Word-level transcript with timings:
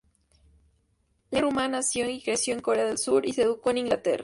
Lee 1.29 1.41
Ru-ma 1.41 1.67
nació 1.67 2.09
y 2.09 2.23
creció 2.23 2.55
en 2.55 2.61
Corea 2.61 2.85
del 2.85 2.97
sur, 2.97 3.23
y 3.23 3.33
se 3.33 3.43
educó 3.43 3.69
en 3.69 3.77
Inglaterra. 3.77 4.19